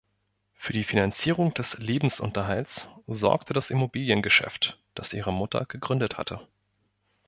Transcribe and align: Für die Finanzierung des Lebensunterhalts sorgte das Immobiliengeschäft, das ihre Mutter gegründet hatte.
Für 0.55 0.73
die 0.73 0.83
Finanzierung 0.83 1.53
des 1.53 1.77
Lebensunterhalts 1.77 2.87
sorgte 3.05 3.53
das 3.53 3.69
Immobiliengeschäft, 3.69 4.79
das 4.95 5.13
ihre 5.13 5.31
Mutter 5.31 5.65
gegründet 5.67 6.17
hatte. 6.17 6.41